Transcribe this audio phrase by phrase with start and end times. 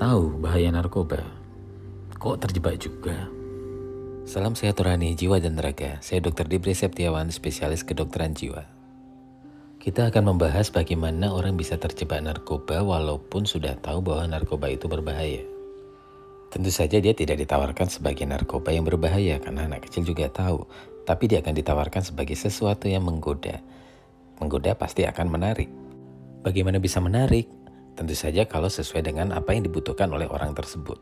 [0.00, 1.20] Tahu bahaya narkoba?
[2.16, 3.28] Kok terjebak juga?
[4.24, 6.00] Salam sehat rohani jiwa dan raga.
[6.00, 6.48] Saya Dr.
[6.48, 8.64] Dibri Septiawan, spesialis kedokteran jiwa.
[9.76, 15.44] Kita akan membahas bagaimana orang bisa terjebak narkoba walaupun sudah tahu bahwa narkoba itu berbahaya.
[16.48, 20.64] Tentu saja dia tidak ditawarkan sebagai narkoba yang berbahaya karena anak kecil juga tahu,
[21.04, 23.60] tapi dia akan ditawarkan sebagai sesuatu yang menggoda.
[24.40, 25.68] Menggoda pasti akan menarik.
[26.40, 27.59] Bagaimana bisa menarik?
[27.98, 31.00] Tentu saja kalau sesuai dengan apa yang dibutuhkan oleh orang tersebut.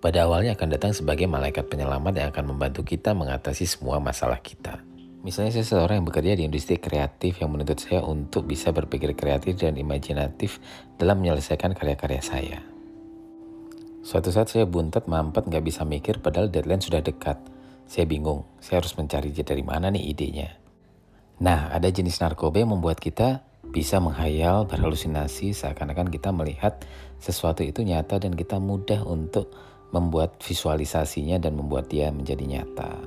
[0.00, 4.80] Pada awalnya akan datang sebagai malaikat penyelamat yang akan membantu kita mengatasi semua masalah kita.
[5.20, 9.60] Misalnya saya seorang yang bekerja di industri kreatif yang menuntut saya untuk bisa berpikir kreatif
[9.60, 10.56] dan imajinatif
[10.96, 12.58] dalam menyelesaikan karya-karya saya.
[14.00, 17.36] Suatu saat saya buntet mampet nggak bisa mikir padahal deadline sudah dekat.
[17.84, 20.48] Saya bingung, saya harus mencari dari mana nih idenya.
[21.44, 26.82] Nah, ada jenis narkoba yang membuat kita bisa menghayal, berhalusinasi seakan-akan kita melihat
[27.22, 29.54] sesuatu itu nyata dan kita mudah untuk
[29.94, 32.98] membuat visualisasinya dan membuat dia menjadi nyata.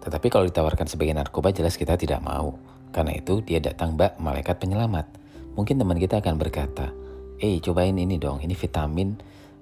[0.00, 2.56] Tetapi kalau ditawarkan sebagai narkoba jelas kita tidak mau.
[2.94, 5.04] Karena itu dia datang mbak malaikat penyelamat.
[5.58, 6.92] Mungkin teman kita akan berkata,
[7.40, 9.16] eh cobain ini dong, ini vitamin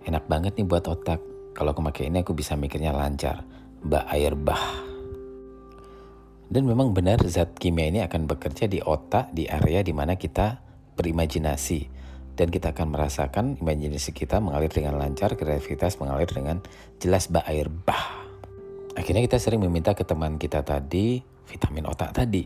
[0.07, 1.19] enak banget nih buat otak.
[1.55, 3.47] Kalau aku ini aku bisa mikirnya lancar.
[3.83, 4.94] Mbak air bah.
[6.49, 10.61] Dan memang benar zat kimia ini akan bekerja di otak, di area di mana kita
[10.97, 11.89] berimajinasi.
[12.35, 16.59] Dan kita akan merasakan imajinasi kita mengalir dengan lancar, kreativitas mengalir dengan
[16.99, 18.27] jelas bah air bah.
[18.99, 22.45] Akhirnya kita sering meminta ke teman kita tadi vitamin otak tadi.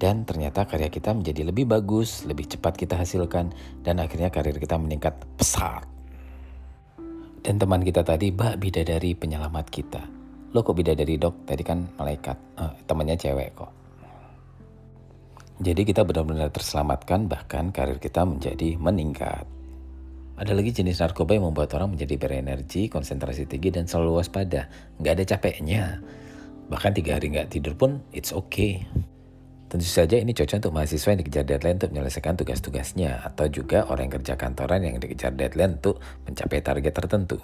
[0.00, 3.52] Dan ternyata karya kita menjadi lebih bagus, lebih cepat kita hasilkan,
[3.84, 5.84] dan akhirnya karir kita meningkat pesat.
[7.44, 10.19] Dan teman kita tadi, bak bidadari penyelamat kita
[10.50, 13.70] lo kok beda dari dok tadi kan malaikat uh, temannya cewek kok
[15.60, 19.44] jadi kita benar-benar terselamatkan bahkan karir kita menjadi meningkat
[20.40, 24.72] ada lagi jenis narkoba yang membuat orang menjadi berenergi, konsentrasi tinggi, dan selalu waspada.
[24.96, 25.82] Nggak ada capeknya.
[26.72, 28.88] Bahkan tiga hari nggak tidur pun, it's okay.
[29.68, 34.08] Tentu saja ini cocok untuk mahasiswa yang dikejar deadline untuk menyelesaikan tugas-tugasnya, atau juga orang
[34.08, 37.36] yang kerja kantoran yang dikejar deadline untuk mencapai target tertentu.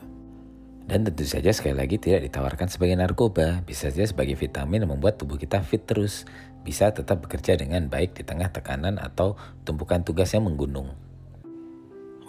[0.86, 5.18] Dan tentu saja sekali lagi tidak ditawarkan sebagai narkoba, bisa saja sebagai vitamin yang membuat
[5.18, 6.22] tubuh kita fit terus,
[6.62, 9.34] bisa tetap bekerja dengan baik di tengah tekanan atau
[9.66, 10.94] tumpukan tugas yang menggunung.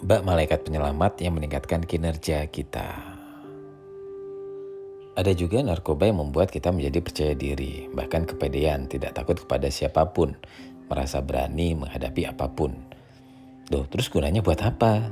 [0.02, 3.18] Mbak malaikat penyelamat yang meningkatkan kinerja kita.
[5.18, 10.02] Ada juga narkoba yang membuat kita menjadi percaya diri, bahkan kepedean, tidak takut kepada siapa
[10.10, 10.34] pun,
[10.90, 12.74] merasa berani menghadapi apa pun.
[13.70, 15.10] Duh, terus gunanya buat apa?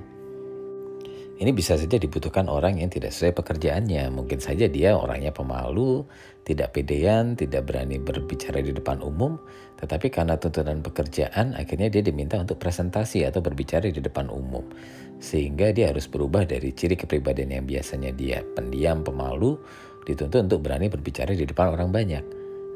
[1.36, 4.08] Ini bisa saja dibutuhkan orang yang tidak sesuai pekerjaannya.
[4.08, 6.08] Mungkin saja dia orangnya pemalu,
[6.48, 9.36] tidak pedean, tidak berani berbicara di depan umum,
[9.76, 14.64] tetapi karena tuntutan pekerjaan akhirnya dia diminta untuk presentasi atau berbicara di depan umum.
[15.20, 19.60] Sehingga dia harus berubah dari ciri kepribadian yang biasanya dia pendiam, pemalu,
[20.08, 22.24] dituntut untuk berani berbicara di depan orang banyak.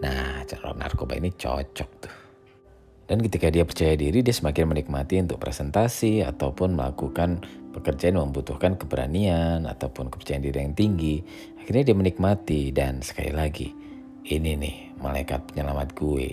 [0.05, 2.15] Nah, calon narkoba ini cocok tuh.
[3.09, 9.67] Dan ketika dia percaya diri, dia semakin menikmati untuk presentasi ataupun melakukan pekerjaan membutuhkan keberanian
[9.67, 11.23] ataupun kepercayaan diri yang tinggi.
[11.63, 13.71] Akhirnya dia menikmati dan sekali lagi,
[14.27, 16.31] ini nih malaikat penyelamat gue.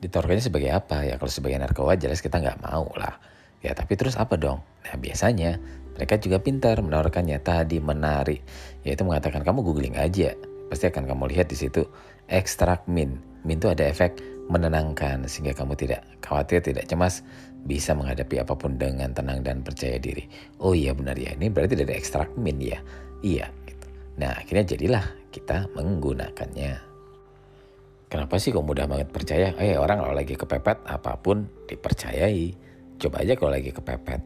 [0.00, 1.04] Ditawarkannya sebagai apa?
[1.04, 3.18] Ya kalau sebagai narkoba jelas kita nggak mau lah.
[3.60, 4.62] Ya tapi terus apa dong?
[4.86, 5.58] Nah biasanya
[5.96, 8.44] mereka juga pintar menawarkannya tadi menarik.
[8.86, 10.36] Yaitu mengatakan kamu googling aja.
[10.66, 11.86] Pasti akan kamu lihat di situ
[12.30, 13.18] ekstrak min.
[13.46, 17.26] Min itu ada efek menenangkan sehingga kamu tidak khawatir, tidak cemas,
[17.66, 20.24] bisa menghadapi apa pun dengan tenang dan percaya diri.
[20.62, 22.78] Oh iya benar ya, ini berarti dari ekstrak min ya.
[23.20, 23.50] Iya.
[23.66, 23.86] Gitu.
[24.22, 25.04] Nah akhirnya jadilah
[25.34, 26.72] kita menggunakannya.
[28.06, 29.50] Kenapa sih kok mudah banget percaya?
[29.58, 32.54] Eh orang kalau lagi kepepet apa pun dipercayai.
[32.96, 34.22] Coba aja kalau lagi kepepet.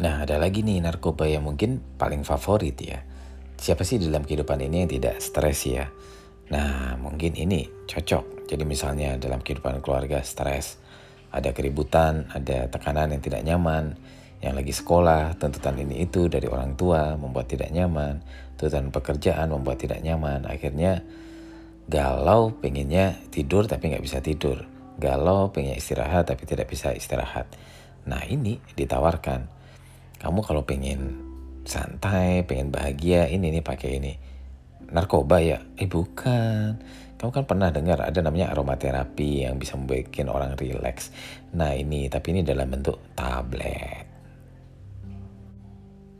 [0.00, 3.04] Nah ada lagi nih narkoba yang mungkin paling favorit ya.
[3.60, 5.84] Siapa sih dalam kehidupan ini yang tidak stres ya?
[6.54, 10.79] Nah mungkin ini cocok jadi misalnya dalam kehidupan keluarga stres,
[11.30, 13.94] ada keributan, ada tekanan yang tidak nyaman,
[14.40, 18.24] yang lagi sekolah, tuntutan ini itu dari orang tua membuat tidak nyaman,
[18.58, 21.04] tuntutan pekerjaan membuat tidak nyaman, akhirnya
[21.90, 24.64] galau pengennya tidur tapi nggak bisa tidur,
[24.98, 27.46] galau pengen istirahat tapi tidak bisa istirahat.
[28.08, 29.46] Nah ini ditawarkan,
[30.18, 31.30] kamu kalau pengen
[31.68, 34.12] santai, pengen bahagia, ini nih pakai ini.
[34.90, 35.62] Narkoba ya?
[35.78, 36.80] Eh bukan
[37.20, 41.12] kamu kan pernah dengar ada namanya aromaterapi yang bisa membuat orang rileks.
[41.52, 44.08] Nah ini, tapi ini dalam bentuk tablet.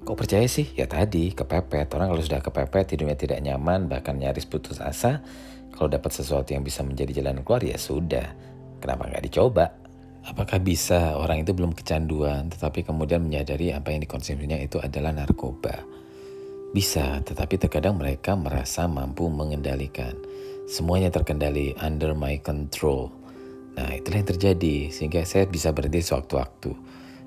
[0.05, 0.69] Kok percaya sih?
[0.76, 1.88] Ya tadi, kepepet.
[1.97, 5.25] Orang kalau sudah kepepet, hidupnya tidak nyaman, bahkan nyaris putus asa.
[5.73, 8.37] Kalau dapat sesuatu yang bisa menjadi jalan keluar, ya sudah.
[8.85, 9.73] Kenapa nggak dicoba?
[10.20, 15.81] Apakah bisa orang itu belum kecanduan tetapi kemudian menyadari apa yang dikonsumsinya itu adalah narkoba?
[16.76, 20.12] Bisa, tetapi terkadang mereka merasa mampu mengendalikan.
[20.70, 23.11] Semuanya terkendali under my control.
[23.75, 26.70] Nah, itulah yang terjadi sehingga saya bisa berhenti sewaktu-waktu.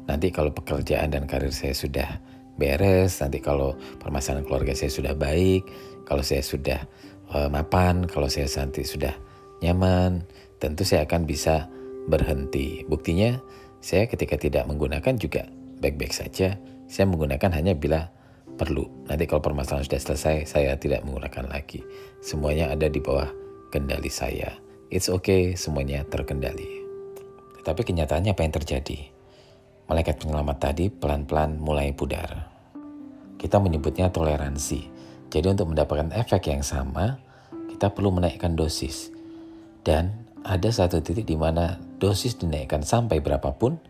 [0.07, 2.23] Nanti kalau pekerjaan dan karir saya sudah
[2.55, 5.67] beres, nanti kalau permasalahan keluarga saya sudah baik,
[6.07, 6.87] kalau saya sudah
[7.35, 9.11] uh, mapan, kalau saya nanti sudah
[9.59, 10.23] nyaman,
[10.63, 11.67] tentu saya akan bisa
[12.07, 12.87] berhenti.
[12.87, 13.43] Buktinya,
[13.83, 15.51] saya ketika tidak menggunakan juga
[15.83, 16.55] baik-baik saja.
[16.87, 18.07] Saya menggunakan hanya bila
[18.55, 18.85] perlu.
[19.09, 21.81] Nanti kalau permasalahan sudah selesai, saya tidak menggunakan lagi.
[22.23, 23.27] Semuanya ada di bawah
[23.73, 24.53] kendali saya.
[24.93, 26.85] It's okay, semuanya terkendali.
[27.61, 28.99] Tetapi kenyataannya apa yang terjadi?
[29.89, 32.53] Malaikat penyelamat tadi pelan-pelan mulai pudar.
[33.41, 34.81] Kita menyebutnya toleransi.
[35.27, 37.17] Jadi untuk mendapatkan efek yang sama,
[37.73, 39.09] kita perlu menaikkan dosis.
[39.83, 43.81] Dan ada satu titik di mana dosis dinaikkan sampai berapapun,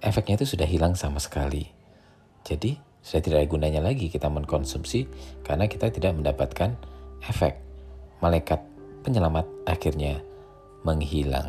[0.00, 1.66] efeknya itu sudah hilang sama sekali.
[2.46, 5.08] Jadi, sudah tidak ada gunanya lagi kita mengkonsumsi
[5.40, 6.76] karena kita tidak mendapatkan
[7.24, 7.56] efek.
[8.20, 8.60] Malaikat
[9.00, 10.20] penyelamat akhirnya
[10.84, 11.48] menghilang.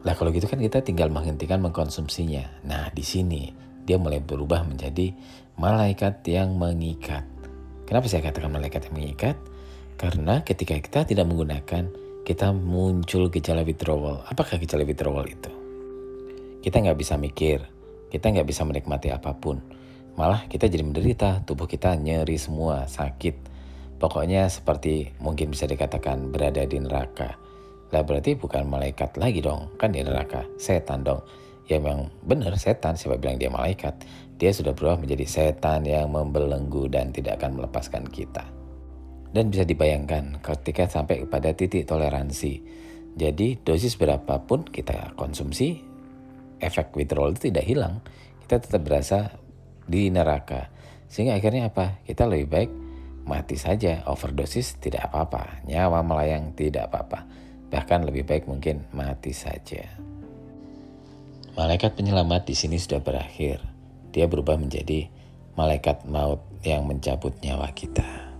[0.00, 2.64] Lah kalau gitu kan kita tinggal menghentikan mengkonsumsinya.
[2.64, 3.52] Nah, di sini
[3.84, 5.12] dia mulai berubah menjadi
[5.60, 7.28] malaikat yang mengikat.
[7.84, 9.36] Kenapa saya katakan malaikat yang mengikat?
[10.00, 11.92] Karena ketika kita tidak menggunakan
[12.24, 14.24] kita muncul gejala withdrawal.
[14.24, 15.52] Apakah gejala withdrawal itu?
[16.64, 17.60] Kita nggak bisa mikir,
[18.08, 19.83] kita nggak bisa menikmati apa pun.
[20.14, 23.50] Malah kita jadi menderita, tubuh kita nyeri semua, sakit.
[23.98, 27.34] Pokoknya seperti mungkin bisa dikatakan berada di neraka.
[27.90, 31.22] Lah berarti bukan malaikat lagi dong, kan di neraka, setan dong.
[31.66, 34.06] Ya memang benar setan, siapa bilang dia malaikat.
[34.38, 38.46] Dia sudah berubah menjadi setan yang membelenggu dan tidak akan melepaskan kita.
[39.34, 42.62] Dan bisa dibayangkan ketika sampai kepada titik toleransi.
[43.14, 45.82] Jadi dosis berapapun kita konsumsi,
[46.62, 47.94] efek withdrawal itu tidak hilang.
[48.44, 49.32] Kita tetap berasa
[49.84, 50.68] di neraka.
[51.08, 52.02] Sehingga akhirnya apa?
[52.02, 52.70] Kita lebih baik
[53.24, 54.04] mati saja.
[54.08, 55.64] Overdosis tidak apa-apa.
[55.68, 57.26] Nyawa melayang tidak apa-apa.
[57.70, 59.82] Bahkan lebih baik mungkin mati saja.
[61.54, 63.62] Malaikat penyelamat di sini sudah berakhir.
[64.10, 65.06] Dia berubah menjadi
[65.54, 68.34] malaikat maut yang mencabut nyawa kita.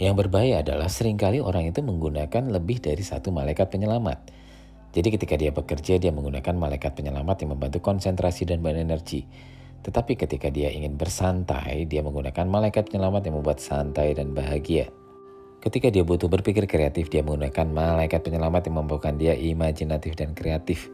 [0.00, 4.32] Yang berbahaya adalah sering kali orang itu menggunakan lebih dari satu malaikat penyelamat.
[4.90, 9.22] Jadi ketika dia bekerja, dia menggunakan malaikat penyelamat yang membantu konsentrasi dan berenergi.
[9.80, 14.90] Tetapi ketika dia ingin bersantai, dia menggunakan malaikat penyelamat yang membuat santai dan bahagia.
[15.60, 20.88] Ketika dia butuh berpikir kreatif, dia menggunakan malaikat penyelamat yang membawakan dia imajinatif dan kreatif.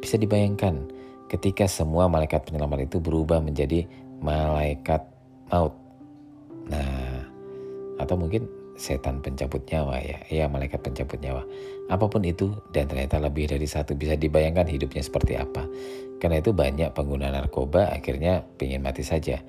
[0.00, 0.92] Bisa dibayangkan
[1.32, 3.88] ketika semua malaikat penyelamat itu berubah menjadi
[4.20, 5.00] malaikat
[5.48, 5.72] maut.
[6.68, 7.24] Nah,
[7.96, 8.46] atau mungkin
[8.76, 11.42] setan pencabut nyawa ya, ya malaikat pencabut nyawa.
[11.92, 15.68] Apa pun itu dan ternyata lebih dari satu bisa dibayangkan hidupnya seperti apa.
[16.16, 19.44] Karena itu banyak pengguna narkoba akhirnya ingin mati saja.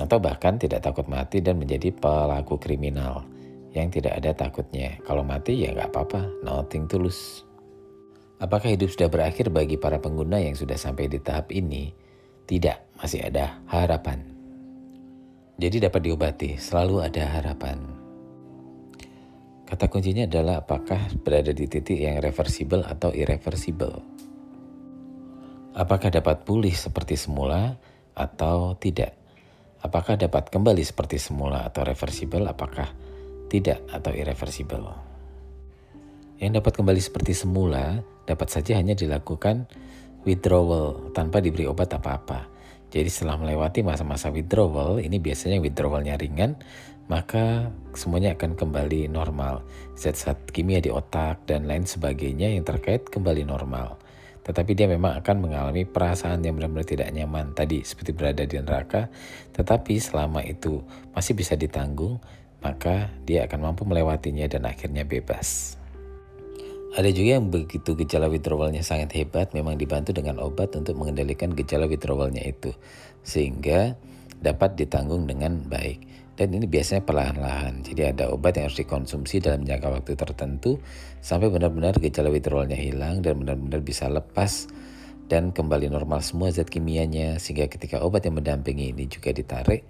[0.00, 3.28] Atau bahkan tidak takut mati dan menjadi pelaku kriminal
[3.76, 4.96] yang tidak ada takutnya.
[5.04, 7.44] Kalau mati ya nggak apa-apa, nothing to lose.
[8.40, 11.92] Apakah hidup sudah berakhir bagi para pengguna yang sudah sampai di tahap ini?
[12.48, 14.24] Tidak, masih ada harapan.
[15.60, 18.03] Jadi dapat diobati, selalu ada harapan.
[19.64, 23.96] Kata kuncinya adalah apakah berada di titik yang reversible atau irreversible.
[25.74, 27.74] Apakah dapat pulih seperti semula
[28.12, 29.16] atau tidak?
[29.80, 32.44] Apakah dapat kembali seperti semula atau reversible?
[32.44, 32.92] Apakah
[33.48, 34.92] tidak atau irreversible?
[36.38, 39.64] Yang dapat kembali seperti semula dapat saja hanya dilakukan
[40.28, 42.52] withdrawal tanpa diberi obat apa-apa.
[42.94, 46.54] Jadi setelah melewati masa-masa withdrawal, ini biasanya withdrawalnya ringan,
[47.06, 49.64] maka semuanya akan kembali normal.
[49.94, 54.00] Zat-zat kimia di otak dan lain sebagainya yang terkait kembali normal.
[54.44, 59.08] Tetapi dia memang akan mengalami perasaan yang benar-benar tidak nyaman tadi seperti berada di neraka.
[59.56, 60.84] Tetapi selama itu
[61.16, 62.20] masih bisa ditanggung,
[62.60, 65.80] maka dia akan mampu melewatinya dan akhirnya bebas.
[66.94, 71.90] Ada juga yang begitu gejala withdrawalnya sangat hebat, memang dibantu dengan obat untuk mengendalikan gejala
[71.90, 72.70] withdrawalnya itu,
[73.26, 73.98] sehingga
[74.38, 76.13] dapat ditanggung dengan baik.
[76.34, 80.82] Dan ini biasanya perlahan-lahan, jadi ada obat yang harus dikonsumsi dalam jangka waktu tertentu
[81.22, 84.66] sampai benar-benar gejala withdrawalnya hilang dan benar-benar bisa lepas
[85.30, 89.86] dan kembali normal semua zat kimianya sehingga ketika obat yang mendampingi ini juga ditarik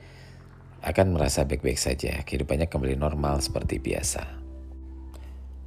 [0.85, 4.21] akan merasa baik-baik saja, kehidupannya kembali normal seperti biasa.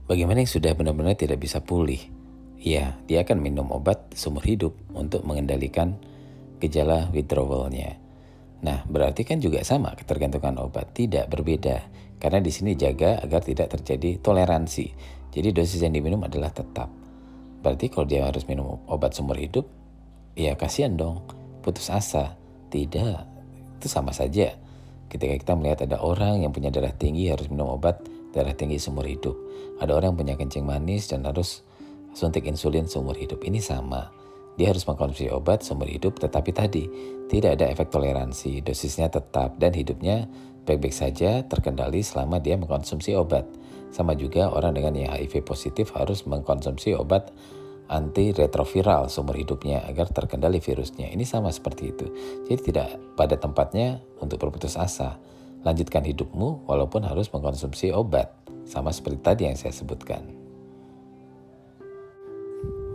[0.05, 1.99] Bagaimana yang sudah benar-benar tidak bisa pulih?
[2.61, 5.97] Ya, dia akan minum obat seumur hidup untuk mengendalikan
[6.61, 8.06] gejala withdrawalnya.
[8.65, 11.77] Nah, berarti kan juga sama ketergantungan obat, tidak berbeda.
[12.17, 14.85] Karena di sini jaga agar tidak terjadi toleransi.
[15.29, 16.89] Jadi dosis yang diminum adalah tetap.
[17.61, 19.69] Berarti kalau dia harus minum obat seumur hidup,
[20.33, 21.21] ya kasihan dong,
[21.61, 22.33] putus asa.
[22.67, 23.21] Tidak,
[23.79, 24.51] itu sama saja.
[25.07, 28.03] Ketika kita melihat ada orang yang punya darah tinggi harus minum obat
[28.35, 29.37] darah tinggi seumur hidup.
[29.79, 31.63] Ada orang yang punya kencing manis dan harus
[32.11, 33.39] suntik insulin seumur hidup.
[33.45, 34.16] Ini sama.
[34.57, 36.83] Dia harus mengkonsumsi obat seumur hidup tetapi tadi
[37.29, 40.25] tidak ada efek toleransi, dosisnya tetap dan hidupnya
[40.65, 43.45] baik-baik saja terkendali selama dia mengkonsumsi obat.
[43.93, 47.31] Sama juga orang dengan yang HIV positif harus mengkonsumsi obat
[47.87, 51.07] antiretroviral seumur hidupnya agar terkendali virusnya.
[51.07, 52.05] Ini sama seperti itu.
[52.51, 55.15] Jadi tidak pada tempatnya untuk berputus asa.
[55.63, 58.31] Lanjutkan hidupmu walaupun harus mengkonsumsi obat.
[58.67, 60.36] Sama seperti tadi yang saya sebutkan.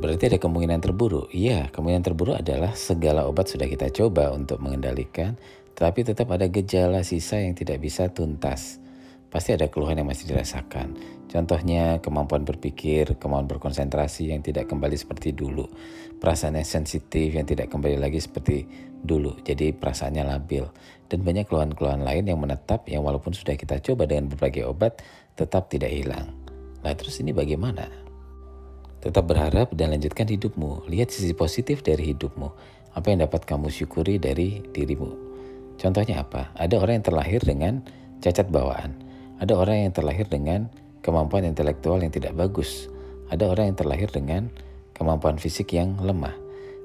[0.02, 1.30] Berarti ada kemungkinan terburuk.
[1.30, 5.38] Iya, kemungkinan terburuk adalah segala obat sudah kita coba untuk mengendalikan,
[5.78, 8.82] tetapi tetap ada gejala sisa yang tidak bisa tuntas.
[9.30, 10.98] Pasti ada keluhan yang masih dirasakan.
[11.30, 15.70] Contohnya kemampuan berpikir, kemampuan berkonsentrasi yang tidak kembali seperti dulu.
[16.18, 18.66] Perasaan yang sensitif yang tidak kembali lagi seperti
[19.06, 19.38] dulu.
[19.46, 20.66] Jadi perasaannya labil.
[21.06, 24.98] Dan banyak keluhan-keluhan lain yang menetap yang walaupun sudah kita coba dengan berbagai obat
[25.38, 26.34] tetap tidak hilang.
[26.82, 28.01] Nah terus ini bagaimana?
[29.02, 30.86] Tetap berharap dan lanjutkan hidupmu.
[30.86, 32.48] Lihat sisi positif dari hidupmu.
[32.94, 35.10] Apa yang dapat kamu syukuri dari dirimu.
[35.74, 36.54] Contohnya apa?
[36.54, 37.82] Ada orang yang terlahir dengan
[38.22, 38.94] cacat bawaan.
[39.42, 40.70] Ada orang yang terlahir dengan
[41.02, 42.86] kemampuan intelektual yang tidak bagus.
[43.26, 44.46] Ada orang yang terlahir dengan
[44.94, 46.38] kemampuan fisik yang lemah.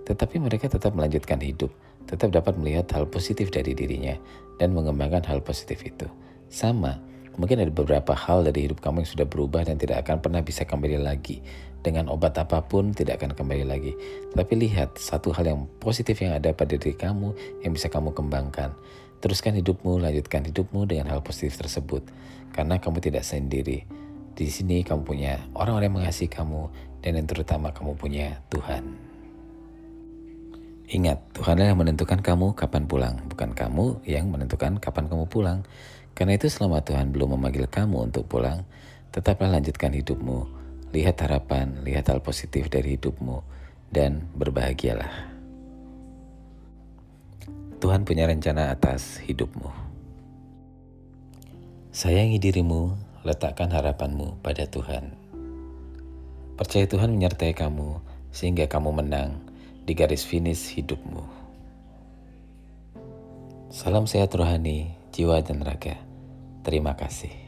[0.10, 1.70] Tetapi mereka tetap melanjutkan hidup,
[2.10, 4.18] tetap dapat melihat hal positif dari dirinya
[4.58, 6.10] dan mengembangkan hal positif itu.
[6.50, 6.98] Sama,
[7.38, 10.66] mungkin ada beberapa hal dari hidup kamu yang sudah berubah dan tidak akan pernah bisa
[10.66, 11.40] kembali lagi
[11.88, 13.94] dengan obat apa pun tidak akan kembali lagi.
[14.36, 17.32] Tapi lihat satu hal yang positif yang ada pada diri kamu
[17.64, 18.76] yang bisa kamu kembangkan.
[19.24, 22.04] Teruskan hidupmu, lanjutkan hidupmu dengan hal positif tersebut.
[22.52, 23.88] Karena kamu tidak sendiri.
[24.38, 26.70] Di sini kamu punya orang-orang yang mengasihi kamu
[27.02, 28.84] dan yang terutama kamu punya Tuhan.
[30.88, 35.60] Ingat, Tuhanlah yang menentukan kamu kapan pulang, bukan kamu yang menentukan kapan kamu pulang.
[36.18, 38.66] Karena itu selama Tuhan belum memanggil kamu untuk pulang,
[39.14, 40.58] tetaplah lanjutkan hidupmu
[40.96, 43.44] Lihat harapan, lihat hal positif dari hidupmu,
[43.92, 45.36] dan berbahagialah.
[47.84, 49.68] Tuhan punya rencana atas hidupmu.
[51.92, 52.96] Sayangi dirimu,
[53.28, 55.12] letakkan harapanmu pada Tuhan.
[56.56, 58.00] Percaya Tuhan menyertai kamu
[58.32, 59.44] sehingga kamu menang
[59.84, 61.22] di garis finish hidupmu.
[63.76, 66.07] Salam sehat rohani, jiwa dan raga.
[66.68, 67.47] Terima kasih.